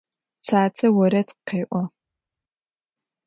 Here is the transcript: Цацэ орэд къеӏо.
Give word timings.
Цацэ 0.45 0.87
орэд 1.03 1.29
къеӏо. 1.47 1.81